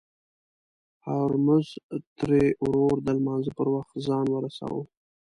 هورموز 1.07 1.67
تري 2.17 2.43
ورور 2.65 2.97
د 3.03 3.07
لمانځه 3.17 3.51
پر 3.57 3.67
وخت 3.75 3.93
ځان 4.07 4.25
ورساوه. 4.31 4.83